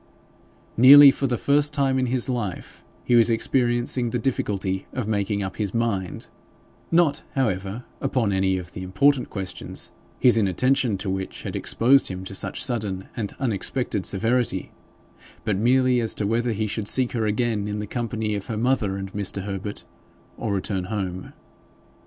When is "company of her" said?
17.85-18.57